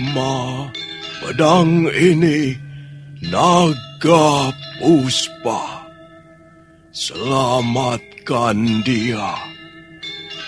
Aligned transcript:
nama 0.00 0.64
pedang 1.20 1.84
ini 1.92 2.56
Naga 3.28 4.48
Puspa. 4.80 5.84
Selamatkan 6.90 8.80
dia. 8.80 9.36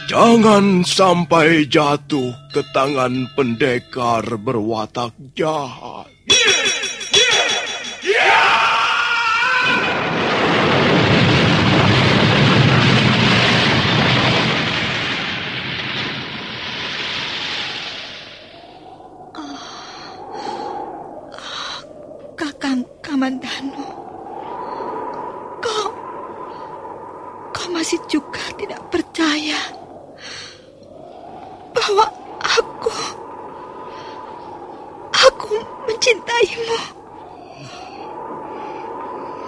Jangan 0.08 0.82
sampai 0.82 1.68
jatuh 1.68 2.32
ke 2.50 2.64
tangan 2.72 3.28
pendekar 3.36 4.24
berwatak 4.40 5.12
jahat. 5.36 5.91
Kamandano, 23.22 23.86
kau, 25.62 25.94
kau 27.54 27.68
masih 27.70 28.02
juga 28.10 28.42
tidak 28.58 28.82
percaya 28.90 29.62
bahwa 31.70 32.02
aku, 32.42 32.90
aku 35.14 35.54
mencintaimu. 35.86 36.78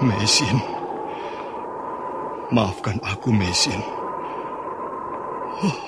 Mesin, 0.07 0.57
maafkan 2.55 3.03
aku 3.03 3.35
Mesin. 3.35 3.83
Oh, 5.67 5.79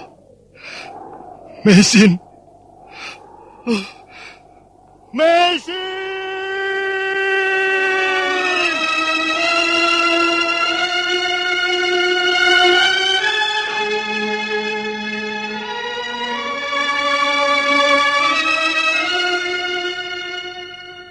Mesin. 1.62 2.18
Oh, 3.62 3.84
Mesin! 5.14 6.05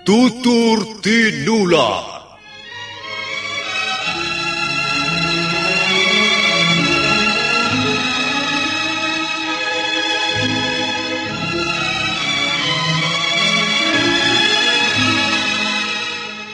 Tutur 0.06 1.02
Tinula. 1.02 1.90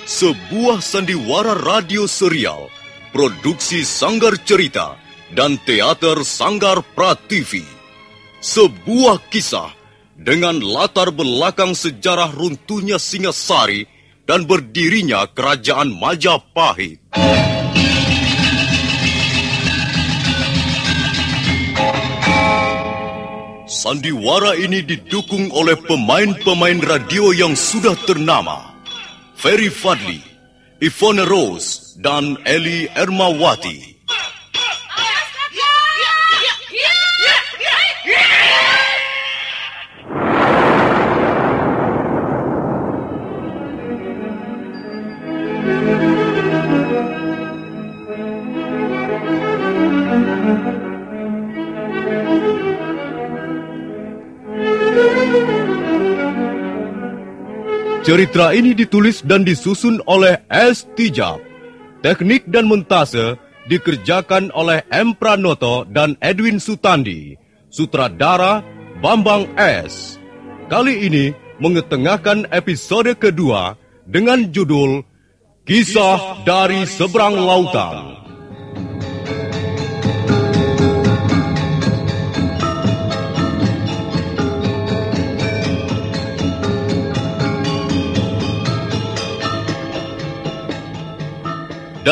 Sebuah 0.08 0.80
sandiwara 0.80 1.60
radio 1.60 2.08
serial, 2.08 2.72
produksi 3.12 3.84
Sanggar 3.84 4.40
Cerita 4.48 4.96
dan 5.36 5.60
teater 5.68 6.24
Sanggar 6.24 6.80
Prativi. 6.96 7.68
Sebuah 8.40 9.20
kisah 9.28 9.81
dengan 10.22 10.62
latar 10.62 11.10
belakang 11.10 11.74
sejarah 11.74 12.30
runtuhnya 12.30 13.02
Singasari 13.02 13.90
dan 14.30 14.46
berdirinya 14.46 15.26
Kerajaan 15.34 15.90
Majapahit. 15.90 17.02
Sandiwara 23.72 24.54
ini 24.62 24.86
didukung 24.86 25.50
oleh 25.50 25.74
pemain-pemain 25.80 26.78
radio 26.86 27.34
yang 27.34 27.58
sudah 27.58 27.98
ternama. 28.06 28.78
Ferry 29.34 29.74
Fadli, 29.74 30.22
Ivone 30.84 31.26
Rose, 31.26 31.98
dan 31.98 32.38
Eli 32.46 32.86
Ermawati. 32.94 33.91
Cerita 58.02 58.50
ini 58.50 58.74
ditulis 58.74 59.22
dan 59.22 59.46
disusun 59.46 60.02
oleh 60.10 60.42
S. 60.50 60.90
Tijab. 60.98 61.38
Teknik 62.02 62.50
dan 62.50 62.66
montase 62.66 63.38
dikerjakan 63.70 64.50
oleh 64.58 64.82
M. 64.90 65.14
Pranoto 65.14 65.86
dan 65.86 66.18
Edwin 66.18 66.58
Sutandi. 66.58 67.38
Sutradara 67.70 68.66
Bambang 69.06 69.46
S. 69.54 70.18
Kali 70.66 71.06
ini 71.06 71.30
mengetengahkan 71.62 72.50
episode 72.50 73.14
kedua 73.22 73.78
dengan 74.10 74.50
judul 74.50 75.06
Kisah 75.70 76.42
dari 76.42 76.90
Seberang 76.90 77.38
Lautan. 77.38 78.21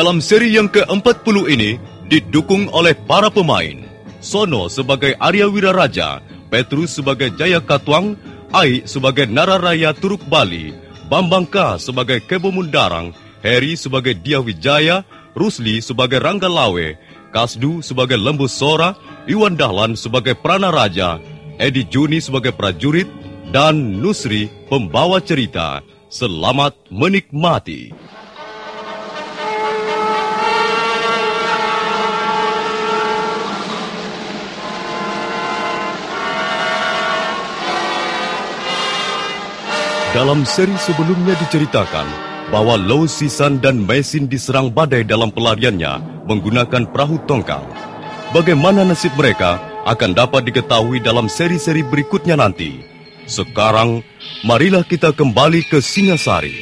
Dalam 0.00 0.16
seri 0.16 0.56
yang 0.56 0.64
ke-40 0.64 1.36
ini 1.52 1.76
didukung 2.08 2.72
oleh 2.72 2.96
para 3.04 3.28
pemain. 3.28 3.84
Sono 4.24 4.72
sebagai 4.72 5.12
Arya 5.20 5.44
Wiraraja, 5.44 6.24
Petrus 6.48 6.96
sebagai 6.96 7.28
Jaya 7.36 7.60
Katwang, 7.60 8.16
Ai 8.48 8.80
sebagai 8.88 9.28
Nararaya 9.28 9.92
Turuk 9.92 10.24
Bali, 10.24 10.72
Bambang 11.12 11.44
sebagai 11.76 12.24
Kebo 12.24 12.48
Mundarang, 12.48 13.12
Heri 13.44 13.76
sebagai 13.76 14.16
Dia 14.16 14.40
Wijaya, 14.40 15.04
Rusli 15.36 15.84
sebagai 15.84 16.16
Rangga 16.16 16.48
Lawe, 16.48 16.96
Kasdu 17.28 17.84
sebagai 17.84 18.16
Lembu 18.16 18.48
Sora, 18.48 18.96
Iwan 19.28 19.52
Dahlan 19.52 20.00
sebagai 20.00 20.32
Prana 20.32 20.72
Raja, 20.72 21.20
Edi 21.60 21.84
Juni 21.84 22.24
sebagai 22.24 22.56
prajurit, 22.56 23.12
dan 23.52 24.00
Nusri 24.00 24.48
pembawa 24.72 25.20
cerita. 25.20 25.84
Selamat 26.08 26.88
menikmati. 26.88 27.92
Dalam 40.10 40.42
seri 40.42 40.74
sebelumnya 40.74 41.38
diceritakan 41.38 42.02
bahwa 42.50 42.74
Low 42.74 43.06
Sisan 43.06 43.62
dan 43.62 43.78
Mesin 43.78 44.26
diserang 44.26 44.66
badai 44.66 45.06
dalam 45.06 45.30
pelariannya 45.30 46.26
menggunakan 46.26 46.90
perahu 46.90 47.22
tongkang. 47.30 47.62
Bagaimana 48.34 48.82
nasib 48.82 49.14
mereka 49.14 49.62
akan 49.86 50.10
dapat 50.10 50.50
diketahui 50.50 50.98
dalam 50.98 51.30
seri-seri 51.30 51.86
berikutnya 51.86 52.34
nanti. 52.34 52.82
Sekarang, 53.30 54.02
marilah 54.42 54.82
kita 54.82 55.14
kembali 55.14 55.62
ke 55.70 55.78
Singasari. 55.78 56.58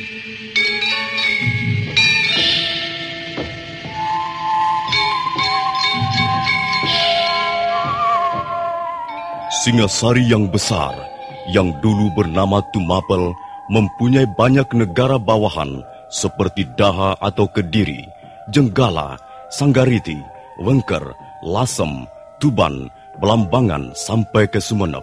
Singasari 9.65 10.29
yang 10.29 10.53
besar 10.53 11.18
yang 11.53 11.73
dulu 11.81 12.13
bernama 12.13 12.61
Tumapel 12.73 13.33
mempunyai 13.73 14.29
banyak 14.37 14.69
negara 14.77 15.17
bawahan 15.21 15.85
seperti 16.09 16.65
Daha 16.77 17.17
atau 17.21 17.49
Kediri, 17.49 18.05
Jenggala, 18.49 19.21
Sanggariti, 19.53 20.17
Wengker, 20.61 21.13
Lasem, 21.45 22.09
Tuban, 22.41 22.89
Belambangan 23.19 23.99
sampai 23.99 24.47
ke 24.47 24.63
Sumeneb. 24.63 25.03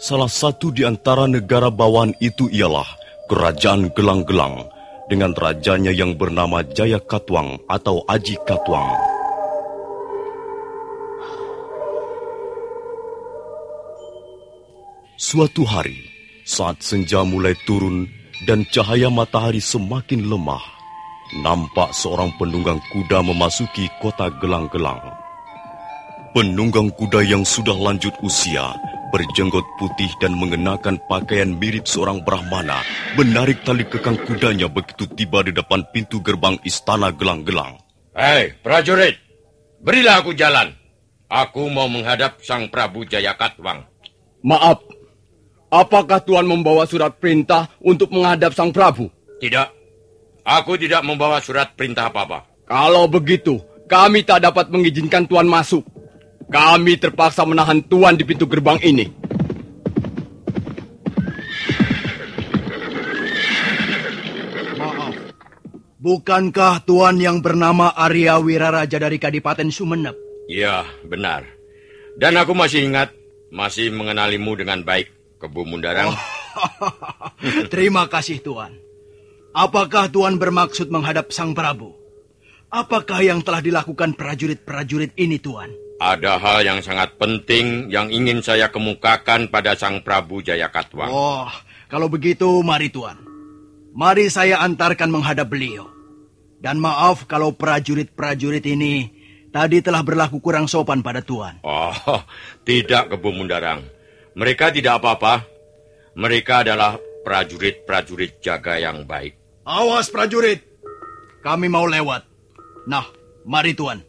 Salah 0.00 0.30
satu 0.30 0.72
di 0.72 0.82
antara 0.88 1.28
negara 1.28 1.68
bawahan 1.68 2.16
itu 2.18 2.48
ialah 2.48 2.88
Kerajaan 3.28 3.92
Gelang-Gelang 3.92 4.66
dengan 5.06 5.36
rajanya 5.36 5.92
yang 5.92 6.16
bernama 6.16 6.64
Jaya 6.64 6.98
Katwang 6.98 7.60
atau 7.68 8.02
Aji 8.08 8.40
Katwang. 8.48 9.11
Suatu 15.32 15.64
hari, 15.64 15.96
saat 16.44 16.84
senja 16.84 17.24
mulai 17.24 17.56
turun 17.64 18.04
dan 18.44 18.68
cahaya 18.68 19.08
matahari 19.08 19.64
semakin 19.64 20.28
lemah, 20.28 20.60
nampak 21.40 21.88
seorang 21.96 22.28
penunggang 22.36 22.76
kuda 22.92 23.24
memasuki 23.24 23.88
kota 24.04 24.28
gelang-gelang. 24.44 25.00
Penunggang 26.36 26.92
kuda 26.92 27.24
yang 27.24 27.48
sudah 27.48 27.72
lanjut 27.72 28.12
usia 28.20 28.76
berjenggot 29.08 29.64
putih 29.80 30.12
dan 30.20 30.36
mengenakan 30.36 31.00
pakaian 31.08 31.56
mirip 31.56 31.88
seorang 31.88 32.20
Brahmana, 32.20 32.84
menarik 33.16 33.64
tali 33.64 33.88
kekang 33.88 34.20
kudanya 34.28 34.68
begitu 34.68 35.08
tiba 35.16 35.40
di 35.40 35.56
depan 35.56 35.80
pintu 35.96 36.20
gerbang 36.20 36.60
istana 36.60 37.08
gelang-gelang. 37.08 37.80
Hei, 38.12 38.52
prajurit, 38.60 39.16
berilah 39.80 40.20
aku 40.20 40.36
jalan. 40.36 40.76
Aku 41.32 41.72
mau 41.72 41.88
menghadap 41.88 42.44
Sang 42.44 42.68
Prabu 42.68 43.08
Jayakatwang. 43.08 43.88
Maaf, 44.44 44.84
apakah 45.72 46.20
Tuan 46.20 46.44
membawa 46.44 46.84
surat 46.84 47.16
perintah 47.16 47.72
untuk 47.80 48.12
menghadap 48.12 48.52
Sang 48.52 48.68
Prabu? 48.68 49.08
Tidak, 49.40 49.68
aku 50.44 50.76
tidak 50.76 51.00
membawa 51.00 51.40
surat 51.40 51.72
perintah 51.72 52.12
apa-apa. 52.12 52.44
Kalau 52.68 53.08
begitu, 53.08 53.58
kami 53.88 54.22
tak 54.28 54.44
dapat 54.44 54.68
mengizinkan 54.68 55.24
Tuan 55.24 55.48
masuk. 55.48 55.82
Kami 56.52 57.00
terpaksa 57.00 57.48
menahan 57.48 57.80
Tuan 57.88 58.20
di 58.20 58.28
pintu 58.28 58.44
gerbang 58.44 58.76
ini. 58.84 59.08
Maaf, 64.76 65.16
bukankah 65.96 66.84
Tuan 66.84 67.16
yang 67.16 67.40
bernama 67.40 67.96
Arya 67.96 68.36
Wiraraja 68.36 69.00
dari 69.00 69.16
Kadipaten 69.16 69.72
Sumeneb? 69.72 70.14
Iya, 70.52 70.84
benar. 71.08 71.48
Dan 72.20 72.36
aku 72.36 72.52
masih 72.52 72.84
ingat, 72.84 73.16
masih 73.48 73.88
mengenalimu 73.88 74.52
dengan 74.52 74.84
baik, 74.84 75.08
Kebu 75.42 75.66
Mundarang. 75.66 76.14
Terima 77.74 78.06
kasih 78.06 78.38
Tuan. 78.38 78.78
Apakah 79.50 80.06
Tuan 80.06 80.38
bermaksud 80.38 80.86
menghadap 80.88 81.34
Sang 81.34 81.50
Prabu? 81.50 81.98
Apakah 82.72 83.20
yang 83.20 83.42
telah 83.44 83.60
dilakukan 83.60 84.14
prajurit-prajurit 84.16 85.12
ini 85.18 85.42
Tuan? 85.42 85.68
Ada 86.00 86.40
hal 86.40 86.64
yang 86.64 86.80
sangat 86.80 87.20
penting 87.20 87.92
yang 87.92 88.08
ingin 88.08 88.40
saya 88.40 88.70
kemukakan 88.72 89.52
pada 89.52 89.76
Sang 89.76 90.00
Prabu 90.00 90.40
Jayakatwang. 90.40 91.10
Oh, 91.10 91.50
kalau 91.90 92.08
begitu 92.08 92.48
mari 92.64 92.88
Tuan. 92.88 93.18
Mari 93.92 94.32
saya 94.32 94.64
antarkan 94.64 95.12
menghadap 95.12 95.52
beliau. 95.52 95.90
Dan 96.62 96.80
maaf 96.80 97.26
kalau 97.28 97.52
prajurit-prajurit 97.52 98.64
ini 98.64 99.10
tadi 99.52 99.84
telah 99.84 100.00
berlaku 100.00 100.40
kurang 100.40 100.64
sopan 100.64 101.04
pada 101.04 101.20
Tuan. 101.20 101.60
Oh, 101.60 101.92
tidak 102.68 103.12
Kebu 103.12 103.36
Mundarang. 103.36 103.84
Mereka 104.32 104.72
tidak 104.72 105.04
apa-apa. 105.04 105.44
Mereka 106.16 106.64
adalah 106.64 106.96
prajurit-prajurit 107.24 108.40
jaga 108.40 108.80
yang 108.80 109.04
baik. 109.04 109.36
Awas 109.68 110.08
prajurit, 110.08 110.64
kami 111.44 111.68
mau 111.68 111.84
lewat. 111.84 112.24
Nah, 112.88 113.06
mari 113.44 113.76
Tuan. 113.76 114.00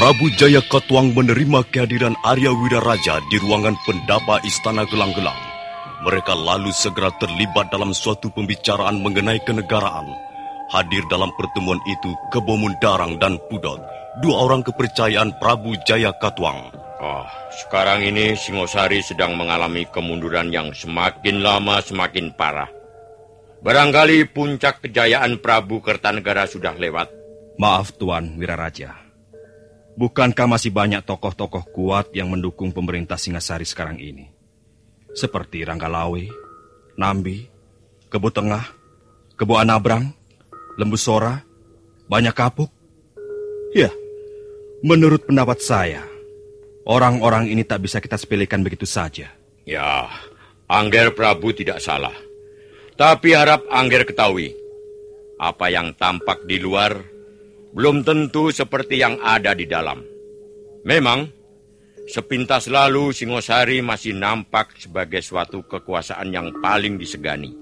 Prabu 0.00 0.32
Jaya 0.32 0.64
Katuang 0.64 1.12
menerima 1.12 1.60
kehadiran 1.68 2.16
Arya 2.24 2.56
Widaraja 2.56 3.20
di 3.28 3.36
ruangan 3.36 3.76
pendapa 3.84 4.40
Istana 4.48 4.88
Gelang-Gelang. 4.88 5.36
Mereka 6.08 6.32
lalu 6.32 6.72
segera 6.72 7.12
terlibat 7.20 7.68
dalam 7.68 7.92
suatu 7.92 8.32
pembicaraan 8.32 9.04
mengenai 9.04 9.44
kenegaraan. 9.44 10.29
Hadir 10.70 11.02
dalam 11.10 11.34
pertemuan 11.34 11.82
itu 11.90 12.14
Kebo 12.30 12.54
Mundarang 12.54 13.18
dan 13.18 13.42
Pudot, 13.50 13.82
dua 14.22 14.46
orang 14.46 14.62
kepercayaan 14.62 15.34
Prabu 15.42 15.74
Jaya 15.82 16.14
Katuang. 16.14 16.70
Oh, 17.02 17.26
sekarang 17.50 18.06
ini 18.06 18.38
Singosari 18.38 19.02
sedang 19.02 19.34
mengalami 19.34 19.82
kemunduran 19.90 20.54
yang 20.54 20.70
semakin 20.70 21.42
lama 21.42 21.82
semakin 21.82 22.30
parah. 22.38 22.70
Barangkali 23.66 24.30
puncak 24.30 24.86
kejayaan 24.86 25.42
Prabu 25.42 25.82
Kertanegara 25.82 26.46
sudah 26.46 26.78
lewat. 26.78 27.10
Maaf 27.58 27.90
Tuan 27.98 28.38
Wiraraja. 28.38 28.94
Bukankah 29.98 30.46
masih 30.46 30.70
banyak 30.70 31.02
tokoh-tokoh 31.02 31.66
kuat 31.74 32.14
yang 32.14 32.30
mendukung 32.30 32.70
pemerintah 32.70 33.18
Singasari 33.18 33.66
sekarang 33.66 33.98
ini? 33.98 34.30
Seperti 35.18 35.66
Ranggalawe, 35.66 36.24
Nambi, 36.94 37.50
Kebo 38.06 38.30
Tengah, 38.30 38.64
Kebo 39.34 39.58
Anabrang, 39.58 40.19
Lembu 40.80 40.96
Sora, 40.96 41.36
Banyak 42.08 42.32
Kapuk. 42.32 42.72
Ya, 43.76 43.92
menurut 44.80 45.28
pendapat 45.28 45.60
saya, 45.60 46.08
orang-orang 46.88 47.52
ini 47.52 47.68
tak 47.68 47.84
bisa 47.84 48.00
kita 48.00 48.16
sepelekan 48.16 48.64
begitu 48.64 48.88
saja. 48.88 49.28
Ya, 49.68 50.08
Angger 50.72 51.12
Prabu 51.12 51.52
tidak 51.52 51.84
salah. 51.84 52.16
Tapi 52.96 53.36
harap 53.36 53.68
Angger 53.68 54.08
ketahui, 54.08 54.56
apa 55.36 55.68
yang 55.68 55.92
tampak 56.00 56.48
di 56.48 56.56
luar 56.56 56.96
belum 57.76 58.00
tentu 58.00 58.48
seperti 58.48 59.04
yang 59.04 59.20
ada 59.20 59.52
di 59.52 59.68
dalam. 59.68 60.00
Memang, 60.88 61.28
sepintas 62.08 62.72
lalu 62.72 63.12
Singosari 63.12 63.84
masih 63.84 64.16
nampak 64.16 64.80
sebagai 64.80 65.20
suatu 65.20 65.60
kekuasaan 65.60 66.32
yang 66.32 66.48
paling 66.64 66.96
disegani. 66.96 67.52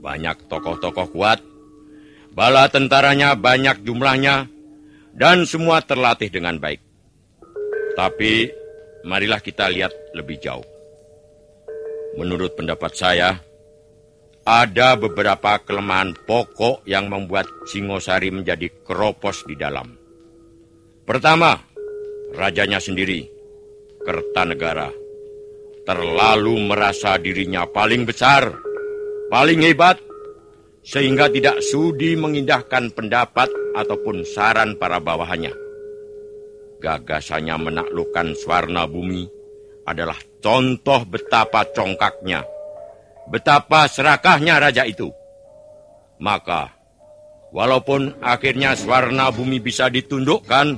Banyak 0.00 0.48
tokoh-tokoh 0.48 1.12
kuat, 1.12 1.49
bala 2.34 2.70
tentaranya 2.70 3.34
banyak 3.34 3.82
jumlahnya, 3.82 4.46
dan 5.14 5.44
semua 5.44 5.82
terlatih 5.82 6.30
dengan 6.30 6.56
baik. 6.56 6.80
Tapi, 7.98 8.48
marilah 9.04 9.42
kita 9.42 9.66
lihat 9.68 9.92
lebih 10.14 10.38
jauh. 10.38 10.64
Menurut 12.18 12.54
pendapat 12.58 12.92
saya, 12.94 13.38
ada 14.46 14.96
beberapa 14.96 15.60
kelemahan 15.62 16.16
pokok 16.26 16.82
yang 16.88 17.06
membuat 17.06 17.46
Singosari 17.68 18.32
menjadi 18.32 18.66
keropos 18.82 19.44
di 19.46 19.54
dalam. 19.54 19.94
Pertama, 21.06 21.58
rajanya 22.34 22.78
sendiri, 22.78 23.26
Kertanegara, 24.00 24.88
terlalu 25.84 26.56
merasa 26.72 27.20
dirinya 27.20 27.68
paling 27.68 28.08
besar, 28.08 28.48
paling 29.28 29.60
hebat, 29.60 30.00
sehingga 30.80 31.28
tidak 31.28 31.60
sudi 31.60 32.16
mengindahkan 32.16 32.92
pendapat 32.96 33.48
ataupun 33.76 34.24
saran 34.24 34.76
para 34.80 34.98
bawahannya. 34.98 35.52
Gagasannya 36.80 37.56
menaklukkan 37.60 38.32
Swarna 38.40 38.88
Bumi 38.88 39.28
adalah 39.84 40.16
contoh 40.40 41.04
betapa 41.04 41.68
congkaknya 41.76 42.40
betapa 43.30 43.86
serakahnya 43.86 44.58
raja 44.58 44.82
itu. 44.84 45.08
Maka, 46.20 46.74
walaupun 47.54 48.18
akhirnya 48.20 48.74
Swarna 48.74 49.30
Bumi 49.30 49.62
bisa 49.62 49.88
ditundukkan, 49.88 50.76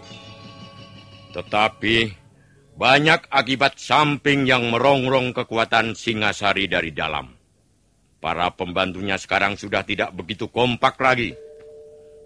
tetapi 1.33 1.97
banyak 2.77 3.27
akibat 3.33 3.81
samping 3.81 4.47
yang 4.47 4.69
merongrong 4.71 5.33
kekuatan 5.35 5.97
Singasari 5.97 6.69
dari 6.69 6.93
dalam. 6.93 7.32
Para 8.23 8.55
pembantunya 8.55 9.19
sekarang 9.19 9.59
sudah 9.59 9.83
tidak 9.83 10.15
begitu 10.15 10.47
kompak 10.47 10.95
lagi. 11.03 11.35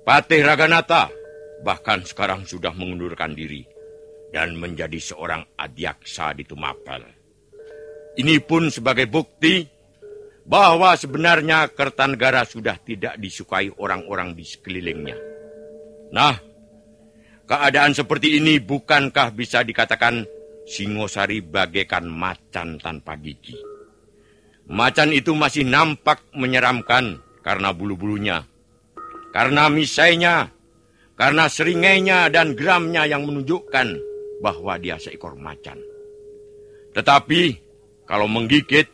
Patih 0.04 0.44
Raganata 0.44 1.08
bahkan 1.64 2.04
sekarang 2.04 2.44
sudah 2.44 2.76
mengundurkan 2.76 3.32
diri 3.32 3.64
dan 4.28 4.60
menjadi 4.60 5.00
seorang 5.00 5.40
adiaksa 5.56 6.36
di 6.36 6.44
Tumapel. 6.44 7.00
Ini 8.20 8.44
pun 8.44 8.68
sebagai 8.68 9.08
bukti 9.08 9.64
bahwa 10.44 10.92
sebenarnya 11.00 11.72
Kertanegara 11.72 12.44
sudah 12.44 12.76
tidak 12.76 13.16
disukai 13.16 13.72
orang-orang 13.80 14.36
di 14.36 14.44
sekelilingnya. 14.44 15.16
Nah, 16.12 16.36
keadaan 17.48 17.96
seperti 17.96 18.36
ini 18.36 18.60
bukankah 18.60 19.32
bisa 19.32 19.64
dikatakan 19.64 20.28
Singosari 20.68 21.40
bagaikan 21.40 22.04
macan 22.04 22.76
tanpa 22.76 23.16
gigi? 23.16 23.75
Macan 24.66 25.14
itu 25.14 25.30
masih 25.30 25.62
nampak 25.62 26.26
menyeramkan 26.34 27.22
karena 27.46 27.70
bulu-bulunya, 27.70 28.42
karena 29.30 29.70
misainya, 29.70 30.50
karena 31.14 31.46
seringainya 31.46 32.26
dan 32.34 32.58
geramnya 32.58 33.06
yang 33.06 33.22
menunjukkan 33.22 33.94
bahwa 34.42 34.74
dia 34.82 34.98
seekor 34.98 35.38
macan. 35.38 35.78
Tetapi 36.98 37.42
kalau 38.10 38.26
menggigit, 38.26 38.90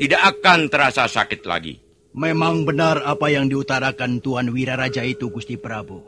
tidak 0.00 0.22
akan 0.36 0.72
terasa 0.72 1.04
sakit 1.04 1.44
lagi. 1.44 1.76
Memang 2.16 2.64
benar 2.64 3.04
apa 3.04 3.28
yang 3.28 3.50
diutarakan 3.52 4.24
Tuan 4.24 4.48
Wiraraja 4.48 5.04
itu, 5.04 5.28
Gusti 5.28 5.60
Prabu. 5.60 6.00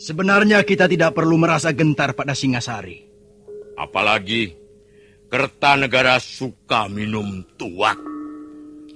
Sebenarnya 0.00 0.64
kita 0.64 0.88
tidak 0.88 1.12
perlu 1.12 1.36
merasa 1.36 1.70
gentar 1.76 2.16
pada 2.16 2.32
Singasari. 2.32 3.04
Apalagi 3.76 4.56
Kertanegara 5.30 6.18
suka 6.18 6.90
minum 6.90 7.46
tuak. 7.54 7.94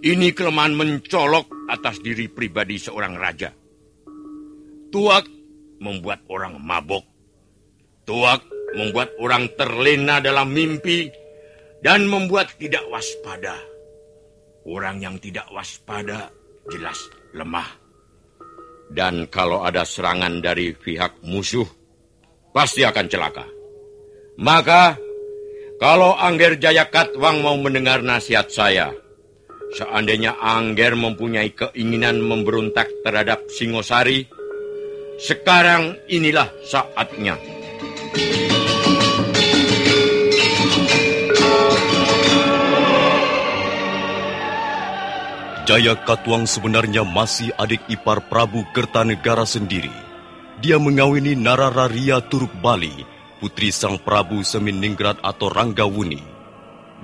Ini 0.03 0.35
kelemahan 0.35 0.75
mencolok 0.75 1.71
atas 1.71 2.03
diri 2.03 2.27
pribadi 2.27 2.77
seorang 2.77 3.15
raja. 3.15 3.55
Tuak 4.91 5.25
membuat 5.79 6.27
orang 6.27 6.59
mabok. 6.59 7.07
Tuak 8.03 8.43
membuat 8.75 9.15
orang 9.23 9.47
terlena 9.55 10.19
dalam 10.19 10.51
mimpi 10.51 11.07
dan 11.81 12.11
membuat 12.11 12.51
tidak 12.59 12.83
waspada. 12.91 13.55
Orang 14.67 14.99
yang 14.99 15.23
tidak 15.23 15.47
waspada 15.55 16.35
jelas 16.67 16.99
lemah. 17.31 17.69
Dan 18.91 19.31
kalau 19.31 19.63
ada 19.63 19.87
serangan 19.87 20.43
dari 20.43 20.75
pihak 20.75 21.23
musuh, 21.25 21.67
pasti 22.53 22.83
akan 22.83 23.07
celaka. 23.07 23.47
Maka, 24.41 24.99
kalau 25.83 26.15
Angger 26.15 26.55
Jaya 26.63 26.87
Katwang 26.87 27.43
mau 27.43 27.59
mendengar 27.59 27.99
nasihat 28.01 28.47
saya, 28.47 28.95
seandainya 29.75 30.39
Angger 30.39 30.95
mempunyai 30.95 31.51
keinginan 31.51 32.23
memberontak 32.23 32.87
terhadap 33.03 33.43
Singosari, 33.51 34.31
sekarang 35.19 35.99
inilah 36.07 36.47
saatnya. 36.67 37.35
Jaya 45.65 45.97
Katwang 45.97 46.45
sebenarnya 46.45 47.09
masih 47.09 47.49
adik 47.57 47.81
ipar 47.89 48.21
Prabu 48.29 48.69
Kertanegara 48.77 49.49
sendiri. 49.49 49.93
Dia 50.61 50.77
mengawini 50.77 51.33
Narararia 51.33 52.21
Turuk 52.21 52.53
Bali, 52.61 52.93
putri 53.45 53.69
sang 53.69 54.01
Prabu 54.01 54.41
Seminingrat 54.41 55.21
atau 55.21 55.53
Ranggawuni. 55.53 56.17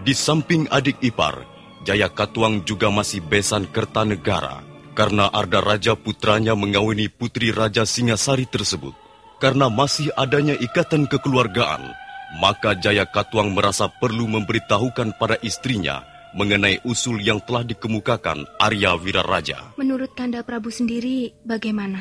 Di 0.00 0.16
samping 0.16 0.64
adik 0.73 0.97
ipar, 1.04 1.44
Jaya 1.85 2.09
Katwang 2.09 2.64
juga 2.64 2.88
masih 2.88 3.20
besan 3.20 3.68
Kertanegara 3.68 4.64
karena 4.97 5.28
Arda 5.28 5.61
Raja 5.61 5.92
putranya 5.92 6.56
mengawini 6.56 7.12
putri 7.12 7.52
Raja 7.52 7.85
Singasari 7.85 8.49
tersebut. 8.49 8.97
Karena 9.37 9.68
masih 9.68 10.09
adanya 10.16 10.56
ikatan 10.56 11.04
kekeluargaan, 11.12 11.92
maka 12.40 12.73
Jaya 12.73 13.04
Katwang 13.04 13.52
merasa 13.52 13.92
perlu 13.92 14.25
memberitahukan 14.25 15.20
pada 15.20 15.37
istrinya 15.44 16.09
mengenai 16.32 16.80
usul 16.88 17.20
yang 17.20 17.44
telah 17.44 17.68
dikemukakan 17.68 18.49
Arya 18.56 18.97
Wiraraja. 18.97 19.76
Menurut 19.76 20.16
Kanda 20.16 20.40
Prabu 20.40 20.73
sendiri, 20.73 21.37
bagaimana? 21.44 22.00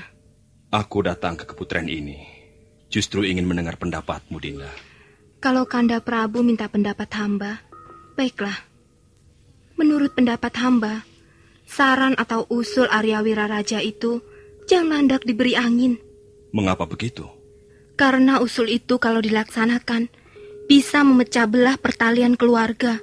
Aku 0.72 1.04
datang 1.04 1.36
ke 1.36 1.44
keputren 1.44 1.92
ini 1.92 2.39
justru 2.90 3.24
ingin 3.24 3.46
mendengar 3.46 3.78
pendapatmu, 3.78 4.38
Dinda. 4.42 4.70
Kalau 5.40 5.64
Kanda 5.70 6.04
Prabu 6.04 6.44
minta 6.44 6.68
pendapat 6.68 7.08
hamba, 7.16 7.64
baiklah. 8.20 8.68
Menurut 9.80 10.12
pendapat 10.12 10.52
hamba, 10.60 11.08
saran 11.64 12.18
atau 12.20 12.44
usul 12.52 12.92
Arya 12.92 13.24
Wiraraja 13.24 13.80
itu 13.80 14.20
jangan 14.68 15.08
hendak 15.08 15.24
diberi 15.24 15.56
angin. 15.56 15.96
Mengapa 16.52 16.84
begitu? 16.84 17.24
Karena 17.96 18.44
usul 18.44 18.68
itu 18.68 19.00
kalau 19.00 19.24
dilaksanakan, 19.24 20.12
bisa 20.68 21.08
memecah 21.08 21.48
belah 21.48 21.80
pertalian 21.80 22.36
keluarga 22.36 23.00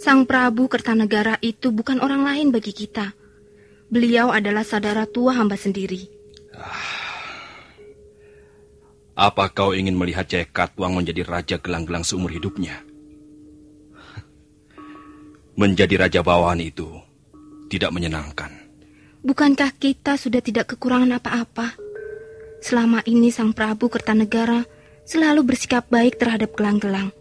Sang 0.00 0.24
Prabu 0.24 0.64
Kertanegara 0.64 1.36
itu 1.44 1.68
bukan 1.68 2.00
orang 2.00 2.24
lain 2.24 2.48
bagi 2.48 2.72
kita. 2.72 3.12
Beliau 3.92 4.32
adalah 4.32 4.64
saudara 4.64 5.04
tua 5.04 5.36
hamba 5.36 5.60
sendiri. 5.60 6.08
Apa 9.20 9.52
kau 9.52 9.76
ingin 9.76 10.00
melihat 10.00 10.24
Jaya 10.24 10.48
Katwang 10.48 10.96
menjadi 10.96 11.28
raja 11.28 11.60
gelang-gelang 11.60 12.00
seumur 12.08 12.32
hidupnya? 12.32 12.80
Menjadi 15.60 16.00
raja 16.00 16.20
bawahan 16.24 16.56
itu 16.64 16.88
tidak 17.68 17.92
menyenangkan. 17.92 18.48
Bukankah 19.20 19.76
kita 19.76 20.16
sudah 20.16 20.40
tidak 20.40 20.72
kekurangan 20.72 21.20
apa-apa? 21.20 21.76
Selama 22.64 23.04
ini 23.04 23.28
Sang 23.28 23.52
Prabu 23.52 23.92
Kertanegara 23.92 24.64
selalu 25.04 25.52
bersikap 25.52 25.92
baik 25.92 26.16
terhadap 26.16 26.56
gelang-gelang. 26.56 27.12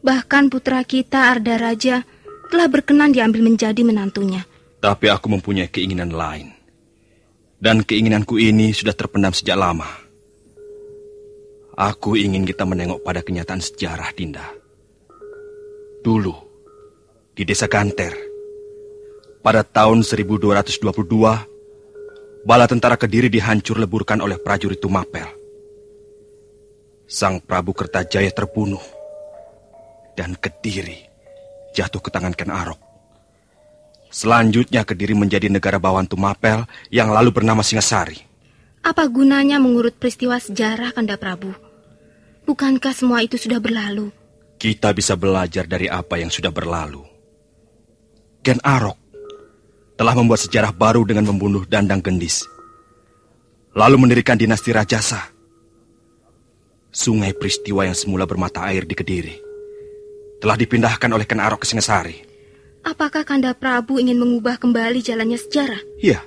Bahkan 0.00 0.48
putra 0.48 0.80
kita 0.88 1.36
Arda 1.36 1.60
Raja 1.60 2.00
telah 2.48 2.68
berkenan 2.72 3.12
diambil 3.12 3.44
menjadi 3.44 3.84
menantunya. 3.84 4.48
Tapi 4.80 5.12
aku 5.12 5.28
mempunyai 5.28 5.68
keinginan 5.68 6.16
lain. 6.16 6.48
Dan 7.60 7.84
keinginanku 7.84 8.40
ini 8.40 8.72
sudah 8.72 8.96
terpendam 8.96 9.36
sejak 9.36 9.60
lama. 9.60 10.01
Aku 11.72 12.20
ingin 12.20 12.44
kita 12.44 12.68
menengok 12.68 13.00
pada 13.00 13.24
kenyataan 13.24 13.64
sejarah, 13.64 14.12
Dinda. 14.12 14.44
Dulu, 16.04 16.36
di 17.32 17.48
desa 17.48 17.64
Ganter, 17.64 18.12
pada 19.40 19.64
tahun 19.64 20.04
1222, 20.04 22.44
bala 22.44 22.68
tentara 22.68 23.00
Kediri 23.00 23.32
dihancur 23.32 23.80
leburkan 23.80 24.20
oleh 24.20 24.36
prajurit 24.36 24.84
Tumapel. 24.84 25.24
Sang 27.08 27.40
Prabu 27.40 27.72
Kertajaya 27.72 28.28
terbunuh, 28.36 28.84
dan 30.12 30.36
Kediri 30.36 31.08
jatuh 31.72 32.04
ke 32.04 32.12
tangan 32.12 32.36
Ken 32.36 32.52
Arok. 32.52 32.76
Selanjutnya 34.12 34.84
Kediri 34.84 35.16
menjadi 35.16 35.48
negara 35.48 35.80
bawahan 35.80 36.04
Tumapel 36.04 36.68
yang 36.92 37.08
lalu 37.08 37.32
bernama 37.32 37.64
Singasari. 37.64 38.31
Apa 38.82 39.06
gunanya 39.06 39.62
mengurut 39.62 39.94
peristiwa 39.94 40.42
sejarah 40.42 40.90
Kanda 40.90 41.14
Prabu? 41.14 41.54
Bukankah 42.42 42.90
semua 42.90 43.22
itu 43.22 43.38
sudah 43.38 43.62
berlalu? 43.62 44.10
Kita 44.58 44.90
bisa 44.90 45.14
belajar 45.14 45.70
dari 45.70 45.86
apa 45.86 46.18
yang 46.18 46.34
sudah 46.34 46.50
berlalu. 46.50 47.06
Ken 48.42 48.58
Arok 48.58 48.98
telah 49.94 50.14
membuat 50.18 50.42
sejarah 50.42 50.74
baru 50.74 51.06
dengan 51.06 51.30
membunuh 51.30 51.62
Dandang 51.62 52.02
Gendis. 52.02 52.42
Lalu 53.78 54.02
mendirikan 54.02 54.34
dinasti 54.34 54.74
Rajasa. 54.74 55.30
Sungai 56.90 57.38
peristiwa 57.38 57.86
yang 57.86 57.94
semula 57.94 58.26
bermata 58.26 58.66
air 58.66 58.82
di 58.82 58.98
Kediri 58.98 59.36
telah 60.42 60.58
dipindahkan 60.58 61.06
oleh 61.06 61.22
Ken 61.22 61.38
Arok 61.38 61.62
ke 61.62 61.70
Singasari. 61.70 62.18
Apakah 62.82 63.22
Kanda 63.22 63.54
Prabu 63.54 64.02
ingin 64.02 64.18
mengubah 64.18 64.58
kembali 64.58 64.98
jalannya 64.98 65.38
sejarah? 65.38 65.78
Iya. 66.02 66.18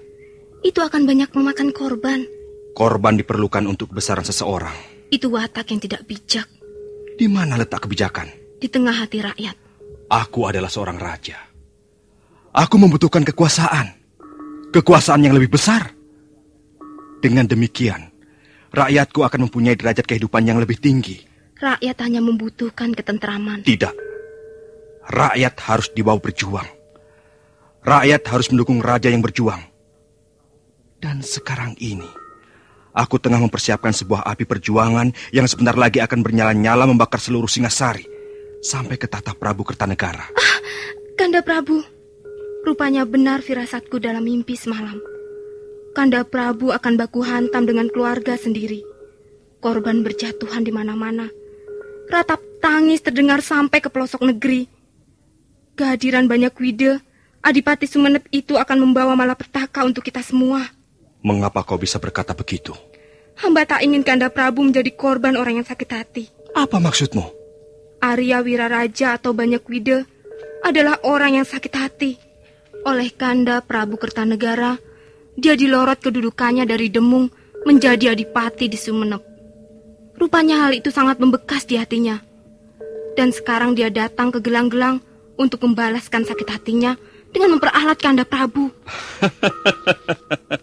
Itu 0.64 0.80
akan 0.80 1.04
banyak 1.04 1.36
memakan 1.36 1.76
korban. 1.76 2.35
Korban 2.76 3.16
diperlukan 3.16 3.64
untuk 3.72 3.96
kebesaran 3.96 4.28
seseorang. 4.28 4.76
Itu 5.08 5.32
watak 5.32 5.72
yang 5.72 5.80
tidak 5.80 6.04
bijak. 6.04 6.44
Di 7.16 7.32
mana 7.32 7.56
letak 7.56 7.88
kebijakan? 7.88 8.28
Di 8.60 8.68
tengah 8.68 8.92
hati 8.92 9.24
rakyat. 9.24 9.56
Aku 10.12 10.44
adalah 10.44 10.68
seorang 10.68 11.00
raja. 11.00 11.40
Aku 12.52 12.76
membutuhkan 12.76 13.24
kekuasaan. 13.24 13.96
Kekuasaan 14.76 15.24
yang 15.24 15.40
lebih 15.40 15.56
besar. 15.56 15.96
Dengan 17.24 17.48
demikian, 17.48 18.12
rakyatku 18.76 19.24
akan 19.24 19.48
mempunyai 19.48 19.80
derajat 19.80 20.04
kehidupan 20.04 20.44
yang 20.44 20.60
lebih 20.60 20.76
tinggi. 20.76 21.24
Rakyat 21.56 21.96
hanya 22.04 22.20
membutuhkan 22.20 22.92
ketentraman. 22.92 23.64
Tidak. 23.64 23.96
Rakyat 25.16 25.56
harus 25.64 25.88
dibawa 25.96 26.20
berjuang. 26.20 26.68
Rakyat 27.88 28.28
harus 28.28 28.52
mendukung 28.52 28.84
raja 28.84 29.08
yang 29.08 29.24
berjuang. 29.24 29.64
Dan 31.00 31.24
sekarang 31.24 31.80
ini, 31.80 32.25
aku 32.96 33.20
tengah 33.20 33.44
mempersiapkan 33.44 33.92
sebuah 33.92 34.24
api 34.24 34.48
perjuangan 34.48 35.12
yang 35.36 35.46
sebentar 35.46 35.76
lagi 35.76 36.00
akan 36.00 36.24
bernyala-nyala 36.24 36.88
membakar 36.88 37.20
seluruh 37.20 37.52
Singasari 37.52 38.08
sampai 38.64 38.96
ke 38.96 39.06
tata 39.06 39.36
Prabu 39.36 39.68
Kertanegara. 39.68 40.32
Ah, 40.32 40.58
Kanda 41.20 41.44
Prabu, 41.44 41.84
rupanya 42.64 43.04
benar 43.04 43.44
firasatku 43.44 44.00
dalam 44.00 44.26
mimpi 44.26 44.56
semalam. 44.58 44.98
Kanda 45.94 46.26
Prabu 46.26 46.74
akan 46.74 46.96
baku 46.96 47.22
hantam 47.24 47.68
dengan 47.68 47.92
keluarga 47.92 48.36
sendiri. 48.36 48.84
Korban 49.64 50.04
berjatuhan 50.04 50.66
di 50.66 50.72
mana-mana. 50.74 51.30
Ratap 52.12 52.42
tangis 52.60 53.00
terdengar 53.00 53.40
sampai 53.40 53.80
ke 53.80 53.88
pelosok 53.88 54.28
negeri. 54.28 54.68
Kehadiran 55.76 56.28
banyak 56.28 56.52
wide, 56.60 57.00
Adipati 57.46 57.86
Sumenep 57.86 58.26
itu 58.34 58.58
akan 58.58 58.90
membawa 58.90 59.14
malapetaka 59.14 59.86
untuk 59.86 60.02
kita 60.02 60.20
semua. 60.26 60.66
Mengapa 61.26 61.66
kau 61.66 61.82
bisa 61.82 61.98
berkata 61.98 62.38
begitu? 62.38 62.78
Hamba 63.42 63.66
tak 63.66 63.82
ingin 63.82 64.06
Kanda 64.06 64.30
Prabu 64.30 64.62
menjadi 64.62 64.94
korban 64.94 65.34
orang 65.34 65.58
yang 65.58 65.66
sakit 65.66 65.90
hati. 65.90 66.30
Apa 66.54 66.78
maksudmu? 66.78 67.26
Arya 67.98 68.46
Wiraraja 68.46 69.18
atau 69.18 69.34
Banyak 69.34 69.66
Wide 69.66 70.06
adalah 70.62 71.02
orang 71.02 71.42
yang 71.42 71.48
sakit 71.50 71.74
hati. 71.74 72.22
Oleh 72.86 73.10
Kanda 73.10 73.66
Prabu 73.66 73.98
Kertanegara, 73.98 74.78
dia 75.34 75.58
dilorot 75.58 75.98
kedudukannya 75.98 76.70
dari 76.70 76.94
Demung 76.94 77.34
menjadi 77.66 78.14
adipati 78.14 78.70
di 78.70 78.78
Sumenep. 78.78 79.26
Rupanya 80.22 80.62
hal 80.70 80.78
itu 80.78 80.94
sangat 80.94 81.18
membekas 81.18 81.66
di 81.66 81.82
hatinya. 81.82 82.22
Dan 83.18 83.34
sekarang 83.34 83.74
dia 83.74 83.90
datang 83.90 84.30
ke 84.30 84.38
gelang-gelang 84.46 85.02
untuk 85.42 85.66
membalaskan 85.66 86.22
sakit 86.22 86.48
hatinya 86.54 86.94
dengan 87.34 87.58
memperalat 87.58 87.98
Kanda 87.98 88.24
Prabu. 88.24 88.70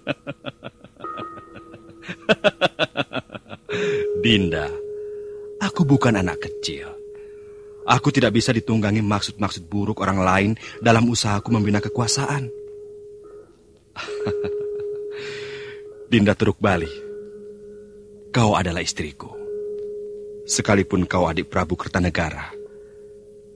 Dinda, 4.22 4.70
aku 5.58 5.82
bukan 5.82 6.14
anak 6.14 6.46
kecil. 6.46 6.86
Aku 7.90 8.14
tidak 8.14 8.38
bisa 8.38 8.54
ditunggangi 8.54 9.02
maksud-maksud 9.02 9.66
buruk 9.66 9.98
orang 9.98 10.22
lain 10.22 10.50
dalam 10.78 11.10
usahaku 11.10 11.50
membina 11.50 11.82
kekuasaan. 11.82 12.46
Dinda 16.14 16.38
Teruk 16.38 16.62
Bali, 16.62 16.86
kau 18.30 18.54
adalah 18.54 18.78
istriku. 18.78 19.34
Sekalipun 20.46 21.02
kau 21.10 21.26
adik 21.26 21.50
Prabu 21.50 21.74
Kertanegara, 21.74 22.46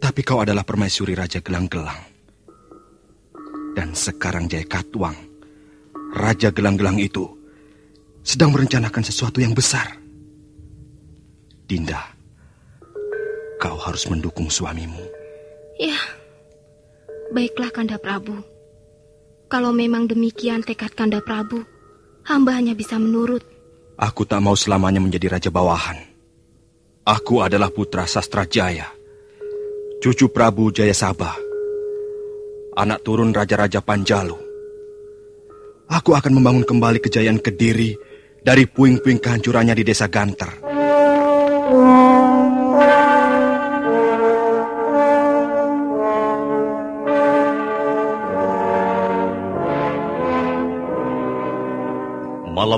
tapi 0.02 0.26
kau 0.26 0.42
adalah 0.42 0.66
permaisuri 0.66 1.14
Raja 1.14 1.38
Gelang-Gelang. 1.38 2.02
Dan 3.70 3.94
sekarang 3.94 4.50
Jaya 4.50 4.66
Katwang, 4.66 5.14
Raja 6.10 6.50
Gelang-Gelang 6.50 6.98
itu, 6.98 7.22
sedang 8.26 8.50
merencanakan 8.50 9.06
sesuatu 9.06 9.38
yang 9.38 9.54
besar. 9.54 10.05
Dinda, 11.66 11.98
kau 13.58 13.74
harus 13.74 14.06
mendukung 14.06 14.46
suamimu. 14.46 15.02
Ya, 15.82 15.98
baiklah 17.34 17.74
Kanda 17.74 17.98
Prabu. 17.98 18.38
Kalau 19.50 19.74
memang 19.74 20.06
demikian 20.06 20.62
tekad 20.62 20.94
Kanda 20.94 21.18
Prabu, 21.18 21.66
hamba 22.22 22.54
hanya 22.54 22.78
bisa 22.78 23.02
menurut. 23.02 23.42
Aku 23.98 24.22
tak 24.22 24.46
mau 24.46 24.54
selamanya 24.54 25.02
menjadi 25.02 25.26
raja 25.34 25.50
bawahan. 25.50 25.98
Aku 27.02 27.42
adalah 27.42 27.74
putra 27.74 28.06
Sastra 28.06 28.46
Jaya, 28.46 28.86
cucu 29.98 30.30
Prabu 30.30 30.70
Jaya 30.70 30.94
Sabah, 30.94 31.34
anak 32.78 33.02
turun 33.02 33.34
Raja-Raja 33.34 33.82
Panjalu. 33.82 34.38
Aku 35.90 36.14
akan 36.14 36.30
membangun 36.30 36.66
kembali 36.66 36.98
kejayaan 37.02 37.42
Kediri 37.42 37.94
dari 38.42 38.66
puing-puing 38.70 39.18
kehancurannya 39.18 39.74
di 39.74 39.82
desa 39.86 40.06
Ganter. 40.06 40.75
Malam 41.66 41.82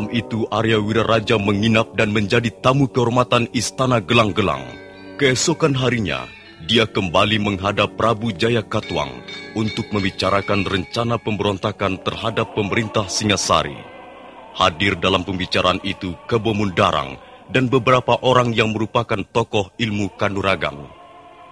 itu 0.09 0.49
Arya 0.49 0.81
Wiraraja 0.81 1.37
menginap 1.37 1.93
dan 2.01 2.17
menjadi 2.17 2.49
tamu 2.49 2.89
kehormatan 2.89 3.53
Istana 3.53 4.01
Gelang-Gelang. 4.01 4.65
Keesokan 5.21 5.77
harinya, 5.77 6.25
dia 6.65 6.89
kembali 6.89 7.45
menghadap 7.45 7.93
Prabu 7.93 8.33
Jaya 8.33 8.65
Katwang 8.65 9.13
untuk 9.53 9.93
membicarakan 9.93 10.65
rencana 10.65 11.21
pemberontakan 11.21 12.01
terhadap 12.01 12.57
pemerintah 12.57 13.05
Singasari. 13.05 13.77
Hadir 14.57 14.97
dalam 14.97 15.29
pembicaraan 15.29 15.85
itu 15.85 16.17
Kebo 16.25 16.57
Mundarang 16.57 17.28
dan 17.49 17.67
beberapa 17.73 18.21
orang 18.21 18.53
yang 18.53 18.73
merupakan 18.73 19.21
tokoh 19.33 19.73
ilmu 19.81 20.13
kanuragan. 20.21 20.77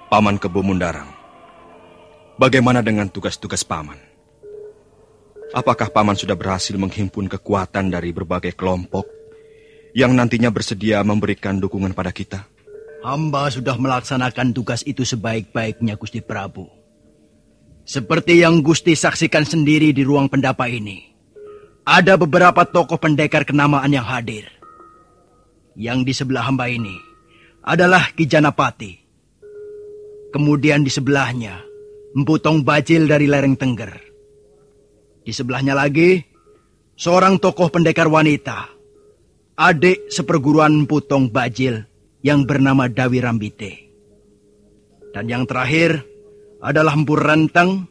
Paman 0.07 0.39
Kebo 0.39 0.63
Mundarang, 0.63 1.11
bagaimana 2.39 2.79
dengan 2.79 3.11
tugas-tugas 3.11 3.67
paman? 3.67 3.99
Apakah 5.51 5.91
paman 5.91 6.15
sudah 6.15 6.39
berhasil 6.39 6.79
menghimpun 6.79 7.27
kekuatan 7.27 7.91
dari 7.91 8.15
berbagai 8.15 8.55
kelompok 8.55 9.07
yang 9.99 10.15
nantinya 10.15 10.53
bersedia 10.55 11.03
memberikan 11.03 11.59
dukungan 11.59 11.91
pada 11.91 12.15
kita? 12.15 12.47
Hamba 13.03 13.51
sudah 13.51 13.79
melaksanakan 13.79 14.55
tugas 14.55 14.83
itu 14.87 15.03
sebaik-baiknya 15.07 15.95
Gusti 15.99 16.23
Prabu. 16.23 16.67
Seperti 17.87 18.43
yang 18.43 18.67
Gusti 18.67 18.99
saksikan 18.99 19.47
sendiri 19.47 19.95
di 19.95 20.03
ruang 20.03 20.27
pendapa 20.27 20.67
ini. 20.67 21.15
Ada 21.87 22.19
beberapa 22.19 22.67
tokoh 22.67 22.99
pendekar 22.99 23.47
kenamaan 23.47 23.95
yang 23.95 24.03
hadir. 24.03 24.56
Yang 25.77 25.99
di 26.09 26.13
sebelah 26.17 26.49
hamba 26.49 26.73
ini 26.73 26.97
adalah 27.61 28.09
Kijanapati. 28.17 28.97
Kemudian 30.33 30.81
di 30.81 30.89
sebelahnya, 30.89 31.61
Emputong 32.17 32.65
Bajil 32.65 33.05
dari 33.05 33.29
lereng 33.29 33.61
Tengger. 33.61 33.93
Di 35.21 35.37
sebelahnya 35.37 35.77
lagi, 35.77 36.17
seorang 36.97 37.37
tokoh 37.37 37.69
pendekar 37.69 38.09
wanita. 38.09 38.73
Adik 39.61 40.09
seperguruan 40.09 40.89
Emputong 40.89 41.29
Bajil 41.29 41.85
yang 42.25 42.49
bernama 42.49 42.89
Dawi 42.89 43.21
Rambite. 43.21 43.73
Dan 45.13 45.29
yang 45.29 45.45
terakhir 45.45 46.01
adalah 46.65 46.97
Empur 46.97 47.21
Renteng 47.21 47.85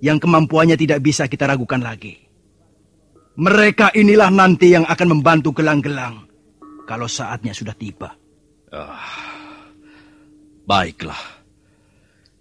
yang 0.00 0.16
kemampuannya 0.16 0.80
tidak 0.80 1.04
bisa 1.04 1.28
kita 1.28 1.44
ragukan 1.44 1.84
lagi. 1.84 2.16
Mereka 3.36 3.92
inilah 3.92 4.32
nanti 4.32 4.72
yang 4.72 4.88
akan 4.88 5.20
membantu 5.20 5.52
gelang-gelang 5.52 6.29
kalau 6.90 7.06
saatnya 7.06 7.54
sudah 7.54 7.70
tiba. 7.78 8.18
Ah, 8.74 9.70
baiklah. 10.66 11.38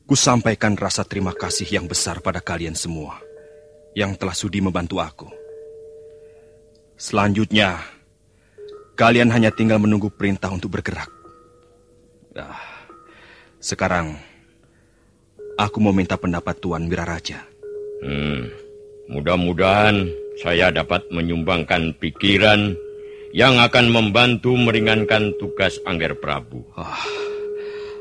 Ku 0.10 0.18
sampaikan 0.18 0.74
rasa 0.74 1.06
terima 1.06 1.38
kasih 1.38 1.70
yang 1.70 1.86
besar 1.86 2.18
pada 2.18 2.42
kalian 2.42 2.74
semua 2.74 3.22
yang 3.94 4.18
telah 4.18 4.34
sudi 4.34 4.58
membantu 4.58 4.98
aku. 4.98 5.30
Selanjutnya, 6.98 7.78
kalian 8.98 9.30
hanya 9.30 9.54
tinggal 9.54 9.78
menunggu 9.78 10.10
perintah 10.10 10.50
untuk 10.50 10.74
bergerak. 10.74 11.14
Nah, 12.34 12.58
sekarang 13.62 14.18
aku 15.62 15.78
mau 15.78 15.94
minta 15.94 16.18
pendapat 16.18 16.58
Tuan 16.58 16.90
Wiraraja. 16.90 17.46
Hmm, 18.02 18.50
mudah-mudahan 19.14 20.10
saya 20.42 20.74
dapat 20.74 21.06
menyumbangkan 21.14 21.94
pikiran 22.02 22.89
yang 23.36 23.62
akan 23.62 23.94
membantu 23.94 24.58
meringankan 24.58 25.38
tugas 25.38 25.78
Angger 25.86 26.18
Prabu. 26.18 26.66
Oh, 26.74 27.04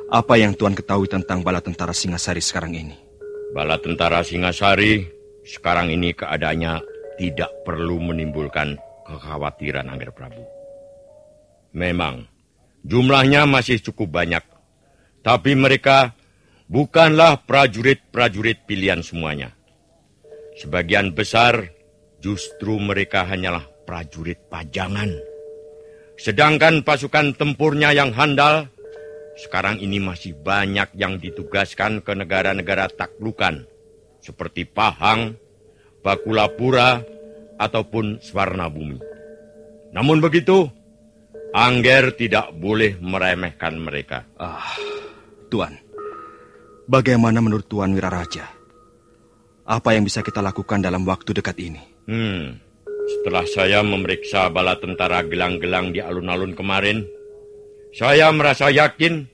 apa 0.09 0.35
yang 0.41 0.57
Tuan 0.57 0.73
ketahui 0.73 1.09
tentang 1.09 1.45
bala 1.45 1.61
tentara 1.61 1.93
Singasari 1.93 2.41
sekarang 2.41 2.73
ini? 2.73 2.97
Bala 3.53 3.77
tentara 3.77 4.25
Singasari 4.25 5.05
sekarang 5.45 5.93
ini 5.93 6.17
keadaannya 6.17 6.81
tidak 7.21 7.51
perlu 7.65 8.01
menimbulkan 8.01 8.81
kekhawatiran 9.05 9.89
Angger 9.93 10.13
Prabu. 10.17 10.45
Memang, 11.77 12.25
Jumlahnya 12.89 13.45
masih 13.45 13.83
cukup 13.85 14.23
banyak. 14.23 14.41
Tapi 15.21 15.53
mereka 15.59 16.15
bukanlah 16.71 17.43
prajurit-prajurit 17.45 18.65
pilihan 18.65 19.03
semuanya. 19.05 19.53
Sebagian 20.57 21.13
besar 21.13 21.69
justru 22.23 22.81
mereka 22.81 23.29
hanyalah 23.29 23.67
prajurit 23.89 24.37
pajangan. 24.53 25.09
Sedangkan 26.21 26.85
pasukan 26.85 27.33
tempurnya 27.41 27.97
yang 27.97 28.13
handal 28.13 28.69
sekarang 29.41 29.81
ini 29.81 29.97
masih 29.97 30.37
banyak 30.37 30.93
yang 30.93 31.17
ditugaskan 31.17 32.05
ke 32.05 32.13
negara-negara 32.13 32.93
taklukan 32.93 33.65
seperti 34.21 34.69
Pahang, 34.69 35.41
Bakulapura, 36.05 37.01
ataupun 37.57 38.21
Swarna 38.21 38.69
Bumi. 38.69 39.01
Namun 39.95 40.21
begitu, 40.21 40.69
Angger 41.55 42.13
tidak 42.13 42.53
boleh 42.53 43.01
meremehkan 43.01 43.79
mereka. 43.81 44.27
Ah, 44.37 44.77
Tuan, 45.49 45.73
bagaimana 46.85 47.41
menurut 47.41 47.65
Tuan 47.71 47.97
Wiraraja? 47.97 48.47
Apa 49.69 49.97
yang 49.97 50.05
bisa 50.05 50.21
kita 50.21 50.45
lakukan 50.45 50.83
dalam 50.83 51.07
waktu 51.09 51.31
dekat 51.31 51.57
ini? 51.63 51.83
Hmm, 52.09 52.68
setelah 53.09 53.45
saya 53.49 53.81
memeriksa 53.81 54.53
bala 54.53 54.77
tentara 54.77 55.25
gelang-gelang 55.25 55.97
di 55.97 56.05
alun-alun 56.05 56.53
kemarin, 56.53 57.09
saya 57.97 58.29
merasa 58.29 58.69
yakin 58.69 59.25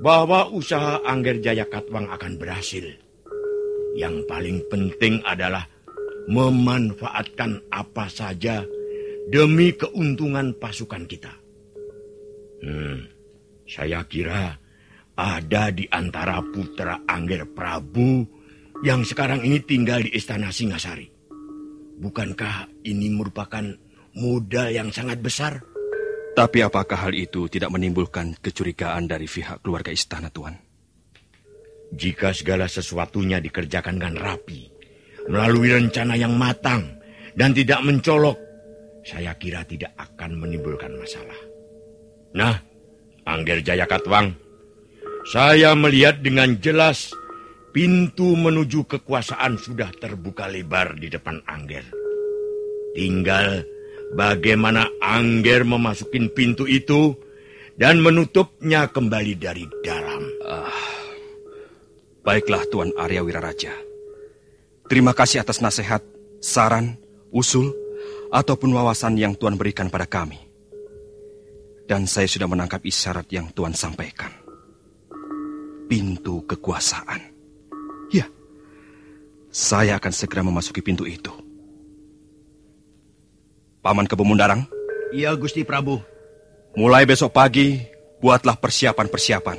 bahwa 0.00 0.48
usaha 0.48 1.04
Angger 1.04 1.44
Jaya 1.44 1.68
Katwang 1.68 2.08
akan 2.08 2.40
berhasil. 2.40 2.88
Yang 3.92 4.24
paling 4.24 4.64
penting 4.72 5.20
adalah 5.28 5.68
memanfaatkan 6.32 7.68
apa 7.68 8.08
saja 8.08 8.64
demi 9.28 9.76
keuntungan 9.76 10.56
pasukan 10.56 11.04
kita. 11.04 11.32
Hmm, 12.64 13.04
saya 13.68 14.00
kira 14.08 14.56
ada 15.12 15.68
di 15.68 15.84
antara 15.92 16.40
putra 16.40 17.04
Angger 17.04 17.44
Prabu 17.52 18.24
yang 18.80 19.04
sekarang 19.04 19.44
ini 19.44 19.60
tinggal 19.60 20.00
di 20.00 20.16
Istana 20.16 20.48
Singasari. 20.48 21.11
Bukankah 21.98 22.70
ini 22.86 23.12
merupakan 23.12 23.64
modal 24.16 24.68
yang 24.72 24.88
sangat 24.92 25.20
besar? 25.20 25.60
Tapi 26.32 26.64
apakah 26.64 27.08
hal 27.08 27.12
itu 27.12 27.44
tidak 27.52 27.68
menimbulkan 27.68 28.32
kecurigaan 28.40 29.04
dari 29.04 29.28
pihak 29.28 29.60
keluarga 29.60 29.92
istana, 29.92 30.32
Tuan? 30.32 30.56
Jika 31.92 32.32
segala 32.32 32.64
sesuatunya 32.64 33.36
dikerjakan 33.36 34.00
dengan 34.00 34.16
rapi, 34.16 34.64
melalui 35.28 35.76
rencana 35.76 36.16
yang 36.16 36.32
matang, 36.32 36.88
dan 37.36 37.52
tidak 37.52 37.84
mencolok, 37.84 38.40
saya 39.04 39.36
kira 39.36 39.60
tidak 39.68 39.92
akan 40.00 40.40
menimbulkan 40.40 40.96
masalah. 40.96 41.36
Nah, 42.32 42.56
Angger 43.28 43.60
Jaya 43.60 43.84
Katwang, 43.84 44.32
saya 45.28 45.76
melihat 45.76 46.24
dengan 46.24 46.56
jelas 46.64 47.12
pintu 47.72 48.36
menuju 48.36 48.84
kekuasaan 48.84 49.56
sudah 49.56 49.88
terbuka 49.96 50.46
lebar 50.46 50.94
di 51.00 51.08
depan 51.08 51.40
Angger. 51.48 51.82
Tinggal 52.92 53.64
bagaimana 54.12 54.84
Angger 55.00 55.64
memasukin 55.64 56.28
pintu 56.36 56.68
itu 56.68 57.16
dan 57.80 58.04
menutupnya 58.04 58.92
kembali 58.92 59.34
dari 59.40 59.64
dalam. 59.80 60.22
Ah, 60.44 60.84
baiklah 62.20 62.68
Tuan 62.68 62.92
Arya 63.00 63.24
Wiraraja. 63.24 63.72
Terima 64.92 65.16
kasih 65.16 65.40
atas 65.40 65.64
nasihat, 65.64 66.04
saran, 66.44 67.00
usul, 67.32 67.72
ataupun 68.28 68.76
wawasan 68.76 69.16
yang 69.16 69.32
Tuan 69.40 69.56
berikan 69.56 69.88
pada 69.88 70.04
kami. 70.04 70.36
Dan 71.88 72.04
saya 72.04 72.28
sudah 72.28 72.44
menangkap 72.44 72.84
isyarat 72.84 73.24
yang 73.32 73.48
Tuhan 73.56 73.72
sampaikan. 73.72 74.32
Pintu 75.88 76.44
kekuasaan. 76.44 77.31
Ya, 79.52 79.60
saya 79.60 79.92
akan 80.00 80.12
segera 80.16 80.40
memasuki 80.40 80.80
pintu 80.80 81.04
itu. 81.04 81.28
Paman 83.84 84.08
Kebumundarang, 84.08 84.64
Iya, 85.12 85.36
Gusti 85.36 85.60
Prabu. 85.60 86.00
Mulai 86.72 87.04
besok 87.04 87.36
pagi, 87.36 87.84
buatlah 88.24 88.56
persiapan-persiapan. 88.56 89.58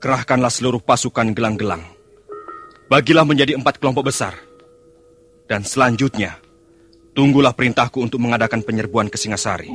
Kerahkanlah 0.00 0.48
seluruh 0.48 0.80
pasukan 0.80 1.36
gelang-gelang. 1.36 1.84
Bagilah 2.88 3.28
menjadi 3.28 3.52
empat 3.52 3.76
kelompok 3.76 4.08
besar. 4.08 4.32
Dan 5.44 5.60
selanjutnya, 5.60 6.40
tunggulah 7.12 7.52
perintahku 7.52 8.00
untuk 8.00 8.16
mengadakan 8.16 8.64
penyerbuan 8.64 9.12
ke 9.12 9.20
Singasari. 9.20 9.68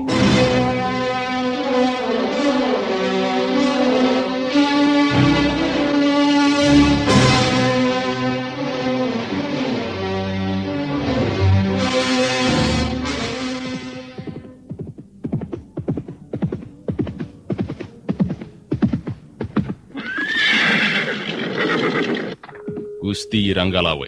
Gusti 23.12 23.52
Ranggalawe, 23.52 24.08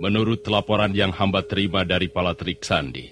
menurut 0.00 0.40
laporan 0.48 0.96
yang 0.96 1.12
hamba 1.12 1.44
terima 1.44 1.84
dari 1.84 2.08
Palatrik 2.08 2.64
Sandi, 2.64 3.04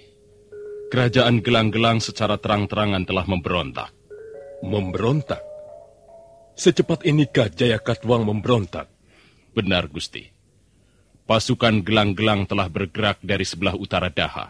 kerajaan 0.89 1.45
gelang-gelang 1.45 2.01
secara 2.01 2.41
terang-terangan 2.41 3.05
telah 3.05 3.29
memberontak. 3.29 3.93
Memberontak? 4.65 5.37
Secepat 6.57 7.05
inikah 7.05 7.53
Jaya 7.53 7.77
Katwang 7.77 8.25
memberontak? 8.25 8.89
Benar, 9.53 9.85
Gusti. 9.85 10.25
Pasukan 11.29 11.85
gelang-gelang 11.85 12.49
telah 12.49 12.73
bergerak 12.73 13.21
dari 13.21 13.45
sebelah 13.45 13.77
utara 13.77 14.09
Daha. 14.09 14.49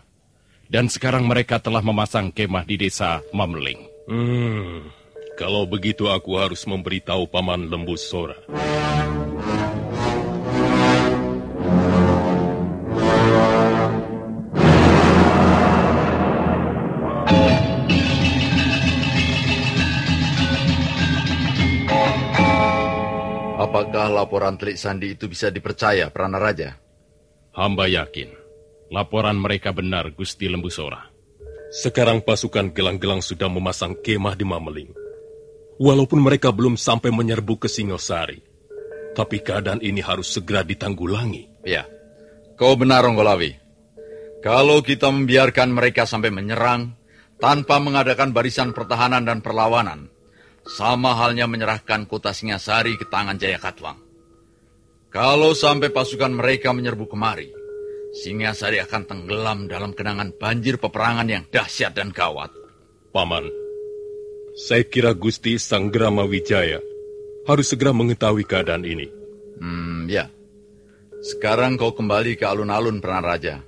Dan 0.63 0.87
sekarang 0.87 1.27
mereka 1.27 1.59
telah 1.59 1.83
memasang 1.83 2.31
kemah 2.31 2.63
di 2.63 2.87
desa 2.87 3.19
Mamling. 3.35 3.83
Hmm, 4.07 4.95
kalau 5.35 5.67
begitu 5.67 6.07
aku 6.07 6.39
harus 6.39 6.63
memberitahu 6.63 7.27
Paman 7.27 7.67
Lembus 7.67 8.07
Sora. 8.07 8.39
Apakah 23.59 24.07
laporan 24.07 24.55
Telik 24.55 24.79
Sandi 24.79 25.19
itu 25.19 25.27
bisa 25.27 25.51
dipercaya, 25.51 26.07
Prana 26.07 26.39
Raja? 26.39 26.79
Hamba 27.51 27.91
yakin, 27.91 28.31
laporan 28.87 29.35
mereka 29.35 29.75
benar, 29.75 30.15
Gusti 30.15 30.47
Lembusora. 30.47 31.11
Sekarang 31.67 32.23
pasukan 32.23 32.71
gelang-gelang 32.71 33.19
sudah 33.19 33.51
memasang 33.51 33.99
kemah 33.99 34.39
di 34.39 34.47
Mameling. 34.47 34.91
Walaupun 35.75 36.23
mereka 36.23 36.55
belum 36.55 36.79
sampai 36.79 37.11
menyerbu 37.11 37.59
ke 37.59 37.67
Singosari, 37.67 38.39
tapi 39.11 39.43
keadaan 39.43 39.83
ini 39.83 39.99
harus 39.99 40.31
segera 40.31 40.63
ditanggulangi. 40.63 41.67
Ya, 41.67 41.83
kau 42.55 42.79
benar, 42.79 43.03
Ronggolawi. 43.03 43.59
Kalau 44.39 44.79
kita 44.79 45.11
membiarkan 45.11 45.75
mereka 45.75 46.07
sampai 46.07 46.31
menyerang, 46.31 46.95
tanpa 47.43 47.83
mengadakan 47.83 48.31
barisan 48.31 48.71
pertahanan 48.71 49.27
dan 49.27 49.43
perlawanan, 49.43 50.07
sama 50.69 51.17
halnya 51.17 51.49
menyerahkan 51.49 52.05
kota 52.05 52.29
Singasari 52.29 52.93
ke 52.93 53.09
tangan 53.09 53.41
Jaya 53.41 53.57
Katwang. 53.57 53.97
Kalau 55.09 55.57
sampai 55.57 55.89
pasukan 55.89 56.29
mereka 56.29 56.69
menyerbu 56.69 57.09
kemari, 57.09 57.49
Singasari 58.13 58.77
akan 58.77 59.09
tenggelam 59.09 59.65
dalam 59.65 59.97
kenangan 59.97 60.29
banjir 60.37 60.77
peperangan 60.77 61.25
yang 61.25 61.43
dahsyat 61.49 61.97
dan 61.97 62.13
gawat. 62.13 62.53
Paman, 63.09 63.49
saya 64.53 64.85
kira 64.85 65.17
Gusti 65.17 65.57
Sanggrama 65.57 66.29
Wijaya 66.29 66.77
harus 67.49 67.73
segera 67.73 67.89
mengetahui 67.89 68.45
keadaan 68.45 68.85
ini. 68.85 69.09
Hmm, 69.57 70.05
ya. 70.05 70.29
Sekarang 71.19 71.75
kau 71.75 71.91
kembali 71.97 72.37
ke 72.37 72.45
alun-alun 72.45 73.01
Peran 73.01 73.25
Raja. 73.25 73.65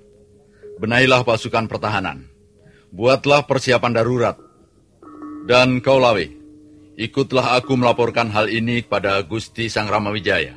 Benailah 0.78 1.26
pasukan 1.26 1.66
pertahanan. 1.66 2.30
Buatlah 2.94 3.50
persiapan 3.50 3.94
darurat. 3.98 4.38
Dan 5.50 5.82
kau 5.82 5.98
lawe, 5.98 6.41
ikutlah 7.02 7.58
aku 7.58 7.74
melaporkan 7.74 8.30
hal 8.30 8.46
ini 8.46 8.86
kepada 8.86 9.18
Gusti 9.26 9.66
Sang 9.74 9.90
Ramawijaya. 9.90 10.54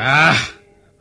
Ah, 0.00 0.36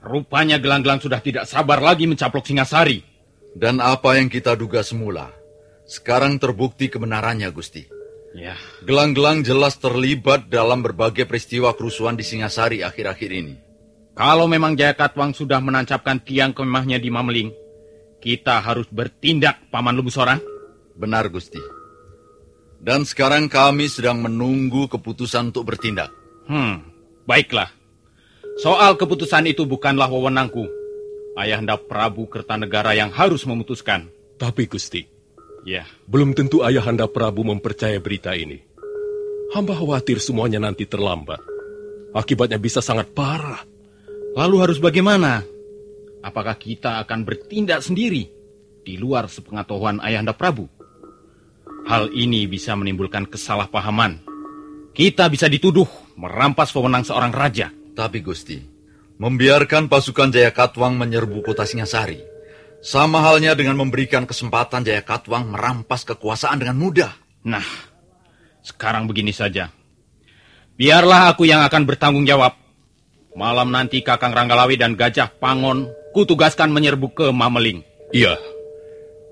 rupanya 0.04 0.56
gelang-gelang 0.60 1.04
sudah 1.04 1.20
tidak 1.20 1.44
sabar 1.44 1.84
lagi 1.84 2.08
mencaplok 2.08 2.48
Singasari. 2.48 3.04
Dan 3.50 3.84
apa 3.84 4.16
yang 4.16 4.32
kita 4.32 4.54
duga 4.56 4.86
semula, 4.86 5.34
sekarang 5.84 6.38
terbukti 6.38 6.88
kebenarannya, 6.88 7.50
Gusti. 7.50 7.99
Ya, 8.38 8.54
Gelang-gelang 8.86 9.42
jelas 9.42 9.82
terlibat 9.82 10.54
dalam 10.54 10.86
berbagai 10.86 11.26
peristiwa 11.26 11.74
kerusuhan 11.74 12.14
di 12.14 12.22
Singasari 12.22 12.86
akhir-akhir 12.86 13.32
ini. 13.34 13.56
kalau 14.14 14.46
memang 14.46 14.76
Jaya 14.76 14.94
Katwang 14.94 15.32
sudah 15.34 15.58
menancapkan 15.64 16.20
tiang 16.22 16.52
kemahnya 16.54 17.00
di 17.00 17.10
Mameling, 17.10 17.50
kita 18.20 18.60
harus 18.60 18.86
bertindak, 18.92 19.72
Paman 19.72 19.96
Lubusora. 19.96 20.38
Benar, 21.00 21.32
Gusti. 21.32 21.58
Dan 22.80 23.08
sekarang 23.08 23.48
kami 23.48 23.88
sedang 23.88 24.20
menunggu 24.20 24.92
keputusan 24.92 25.56
untuk 25.56 25.72
bertindak. 25.72 26.12
Hmm, 26.52 26.84
baiklah. 27.24 27.72
Soal 28.60 29.00
keputusan 29.00 29.48
itu 29.48 29.64
bukanlah 29.64 30.12
wewenangku. 30.12 30.68
Ayahanda 31.40 31.80
Prabu 31.80 32.28
Kertanegara 32.28 32.92
yang 32.92 33.16
harus 33.16 33.48
memutuskan. 33.48 34.12
Tapi 34.36 34.68
Gusti, 34.68 35.08
Ya, 35.68 35.84
belum 36.08 36.32
tentu 36.36 36.64
Ayahanda 36.64 37.08
Prabu 37.10 37.44
mempercaya 37.44 38.00
berita 38.00 38.32
ini. 38.32 38.64
Hamba 39.52 39.76
khawatir 39.76 40.22
semuanya 40.22 40.62
nanti 40.62 40.86
terlambat. 40.86 41.42
Akibatnya 42.16 42.58
bisa 42.62 42.80
sangat 42.80 43.12
parah. 43.14 43.66
lalu 44.38 44.62
harus 44.62 44.78
bagaimana? 44.78 45.42
Apakah 46.22 46.56
kita 46.56 47.02
akan 47.02 47.26
bertindak 47.26 47.82
sendiri 47.82 48.30
di 48.86 48.94
luar 48.96 49.26
sepengetahuan 49.26 49.98
Ayahanda 50.00 50.38
Prabu? 50.38 50.70
Hal 51.90 52.14
ini 52.14 52.46
bisa 52.46 52.78
menimbulkan 52.78 53.26
kesalahpahaman. 53.26 54.22
Kita 54.94 55.26
bisa 55.34 55.50
dituduh 55.50 55.90
merampas 56.16 56.70
wewenang 56.78 57.04
seorang 57.04 57.34
raja. 57.34 57.74
Tapi 57.98 58.22
Gusti, 58.24 58.62
membiarkan 59.20 59.92
pasukan 59.92 60.32
Jaya 60.32 60.54
Katwang 60.56 60.96
menyerbu 60.96 61.44
kota 61.44 61.68
Singasari, 61.68 62.22
sama 62.80 63.20
halnya 63.24 63.56
dengan 63.56 63.76
memberikan 63.76 64.24
kesempatan 64.24 64.88
Jaya 64.88 65.04
Katwang 65.04 65.52
merampas 65.52 66.08
kekuasaan 66.08 66.60
dengan 66.60 66.80
mudah. 66.80 67.12
Nah, 67.44 67.64
sekarang 68.64 69.08
begini 69.08 69.36
saja. 69.36 69.72
Biarlah 70.80 71.36
aku 71.36 71.44
yang 71.44 71.60
akan 71.68 71.84
bertanggung 71.84 72.24
jawab. 72.24 72.56
Malam 73.36 73.72
nanti 73.72 74.00
Kakang 74.00 74.32
Ranggalawi 74.32 74.80
dan 74.80 74.96
Gajah 74.96 75.32
Pangon 75.40 75.92
kutugaskan 76.16 76.72
menyerbu 76.72 77.12
ke 77.12 77.28
Mameling. 77.36 77.84
Iya, 78.16 78.40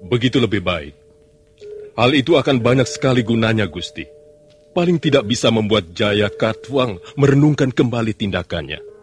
begitu 0.06 0.38
lebih 0.38 0.62
baik. 0.62 0.94
Hal 1.98 2.14
itu 2.14 2.38
akan 2.38 2.62
banyak 2.62 2.86
sekali 2.86 3.26
gunanya, 3.26 3.66
Gusti. 3.66 4.06
Paling 4.78 5.02
tidak 5.02 5.26
bisa 5.26 5.50
membuat 5.50 5.90
Jaya 5.98 6.30
Katwang 6.30 7.02
merenungkan 7.18 7.74
kembali 7.74 8.14
tindakannya. 8.14 8.97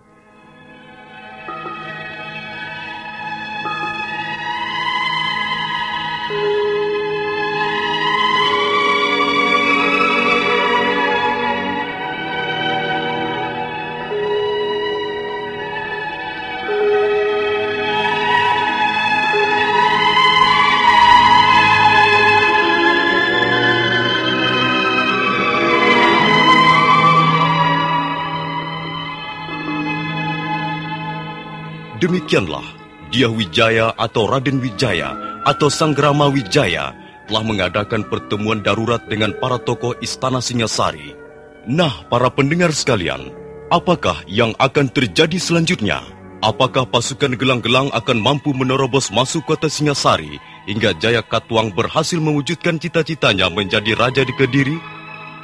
Demikianlah, 32.05 32.61
Dia 33.09 33.33
Wijaya 33.33 33.88
atau 33.97 34.29
Raden 34.29 34.61
Wijaya 34.61 35.40
atau 35.49 35.73
Sanggrama 35.73 36.29
Wijaya 36.29 36.93
telah 37.25 37.40
mengadakan 37.40 38.05
pertemuan 38.12 38.61
darurat 38.61 39.01
dengan 39.09 39.33
para 39.40 39.57
tokoh 39.57 39.97
Istana 40.05 40.45
Singasari. 40.45 41.17
Nah, 41.64 42.05
para 42.12 42.29
pendengar 42.29 42.77
sekalian, 42.77 43.33
apakah 43.73 44.21
yang 44.29 44.53
akan 44.61 44.93
terjadi 44.93 45.40
selanjutnya? 45.40 46.05
Apakah 46.45 46.85
pasukan 46.85 47.40
gelang-gelang 47.40 47.88
akan 47.97 48.21
mampu 48.21 48.53
menerobos 48.53 49.09
masuk 49.09 49.49
kota 49.49 49.73
Singasari 49.73 50.37
hingga 50.69 50.93
Jaya 51.01 51.25
Katwang 51.25 51.73
berhasil 51.73 52.21
mewujudkan 52.21 52.77
cita-citanya 52.77 53.49
menjadi 53.49 53.97
raja 53.97 54.29
di 54.29 54.37
Kediri? 54.37 54.77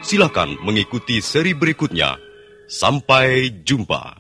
Silakan 0.05 0.61
mengikuti 0.61 1.25
seri 1.25 1.57
berikutnya. 1.57 2.21
Sampai 2.69 3.49
jumpa. 3.65 4.20